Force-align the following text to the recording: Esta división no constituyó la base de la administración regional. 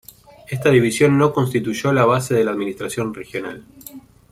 Esta 0.49 0.71
división 0.71 1.15
no 1.19 1.31
constituyó 1.31 1.93
la 1.93 2.05
base 2.05 2.33
de 2.33 2.43
la 2.43 2.49
administración 2.49 3.13
regional. 3.13 3.63